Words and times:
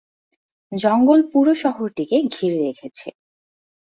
জঙ্গল 0.71 1.19
পুরো 1.31 1.53
শহরটিকে 1.55 2.17
ঘিরে 2.33 2.59
রেখেছে। 2.65 3.07